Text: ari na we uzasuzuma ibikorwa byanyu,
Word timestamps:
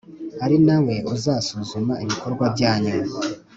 ari 0.43 0.57
na 0.65 0.77
we 0.85 0.95
uzasuzuma 1.15 1.93
ibikorwa 2.03 2.45
byanyu, 2.55 2.95